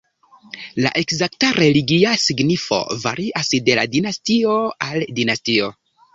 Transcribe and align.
La 0.85 0.91
ekzakta 1.01 1.49
religia 1.57 2.13
signifo 2.21 2.81
varias 3.03 3.53
de 3.69 3.77
dinastio 3.99 4.57
al 4.89 5.07
dinastio. 5.21 5.71